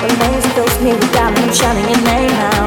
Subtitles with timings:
[0.00, 2.30] the bones fills me with diamonds shining in name.
[2.30, 2.61] now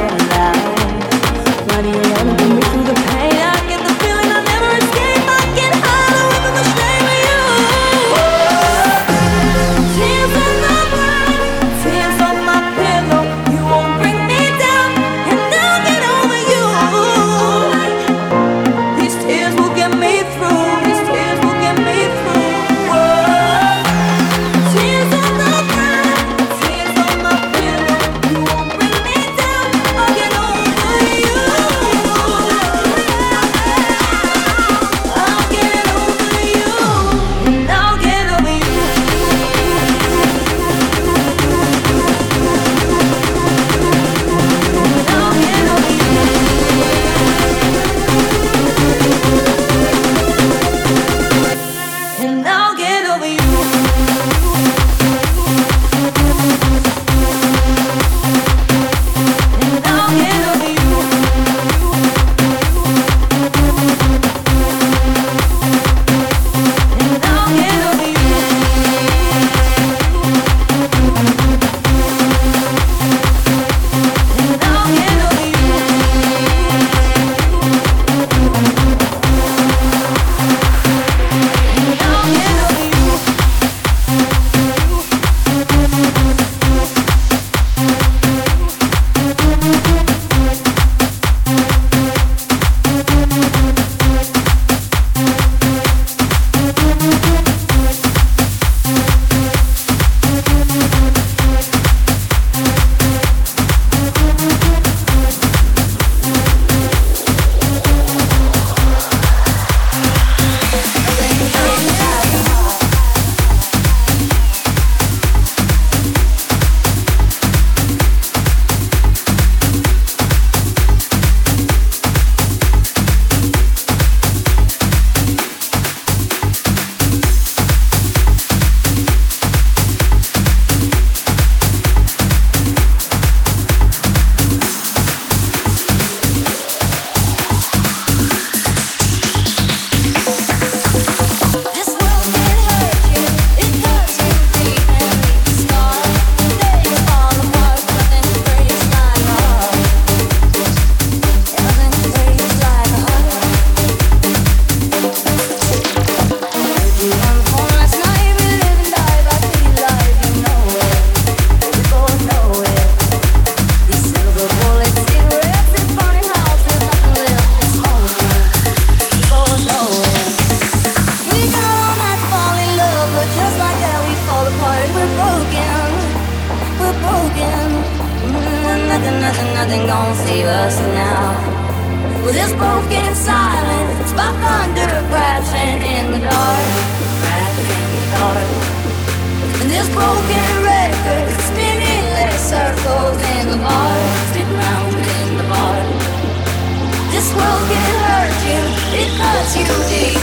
[199.53, 199.63] you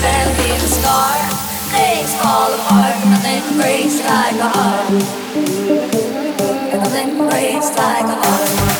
[0.02, 1.14] and a scar.
[1.70, 4.90] Things fall apart, nothing breaks like a heart.
[6.72, 8.71] Nothing breaks like a heart.